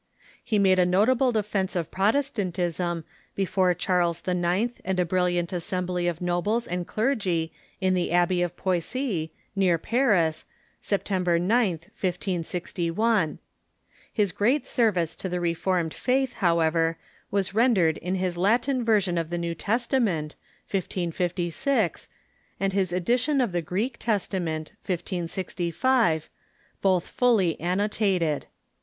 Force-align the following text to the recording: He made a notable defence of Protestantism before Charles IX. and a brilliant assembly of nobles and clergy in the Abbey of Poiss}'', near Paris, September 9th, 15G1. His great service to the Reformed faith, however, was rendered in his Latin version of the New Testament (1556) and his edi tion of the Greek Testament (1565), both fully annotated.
He 0.43 0.57
made 0.57 0.79
a 0.79 0.83
notable 0.87 1.31
defence 1.31 1.75
of 1.75 1.91
Protestantism 1.91 3.03
before 3.35 3.75
Charles 3.75 4.27
IX. 4.27 4.81
and 4.83 4.99
a 4.99 5.05
brilliant 5.05 5.53
assembly 5.53 6.07
of 6.07 6.21
nobles 6.21 6.65
and 6.67 6.87
clergy 6.87 7.51
in 7.79 7.93
the 7.93 8.11
Abbey 8.11 8.41
of 8.41 8.57
Poiss}'', 8.57 9.29
near 9.55 9.77
Paris, 9.77 10.45
September 10.81 11.39
9th, 11.39 11.91
15G1. 11.91 13.37
His 14.11 14.31
great 14.31 14.65
service 14.65 15.15
to 15.17 15.29
the 15.29 15.39
Reformed 15.39 15.93
faith, 15.93 16.33
however, 16.33 16.97
was 17.29 17.53
rendered 17.53 17.97
in 17.99 18.15
his 18.15 18.37
Latin 18.37 18.83
version 18.83 19.19
of 19.19 19.29
the 19.29 19.37
New 19.37 19.53
Testament 19.53 20.33
(1556) 20.67 22.07
and 22.59 22.73
his 22.73 22.91
edi 22.91 23.17
tion 23.17 23.39
of 23.39 23.51
the 23.51 23.61
Greek 23.61 23.99
Testament 23.99 24.71
(1565), 24.83 26.27
both 26.81 27.05
fully 27.07 27.59
annotated. 27.61 28.47